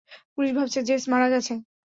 [0.33, 1.53] Police ভাবছে Jess মারা গেছে।